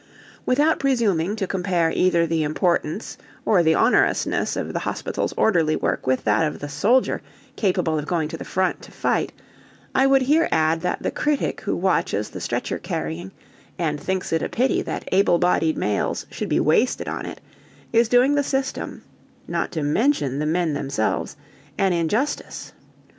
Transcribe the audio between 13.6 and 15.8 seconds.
and thinks it a pity that able bodied